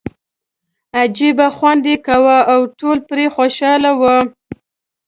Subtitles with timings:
[0.99, 4.17] عجیبه خوند یې کاوه او ټول پرې خوشاله وو.